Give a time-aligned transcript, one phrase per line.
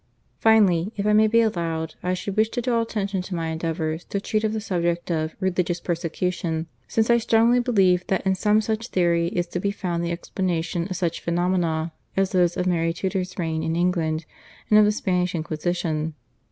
[0.39, 4.03] Finally if I may be allowed, I should wish to draw attention to my endeavours
[4.05, 8.61] to treat of the subject of "religious persecution," since I strongly believe that in some
[8.61, 12.93] such theory is to be found the explanation of such phenomena as those of Mary
[12.93, 14.25] Tudor's reign in England,
[14.71, 16.15] and of the Spanish Inquisition.